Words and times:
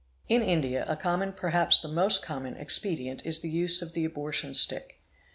In 0.27 0.41
India 0.41 0.83
a 0.87 0.95
common, 0.95 1.31
perhaps 1.31 1.79
the 1.79 1.87
most 1.87 2.23
common, 2.23 2.55
expedient, 2.55 3.23
is 3.23 3.41
the 3.41 3.49
use 3.49 3.83
f 3.83 3.91
the 3.93 4.03
"abortion 4.03 4.55
stick'. 4.55 4.99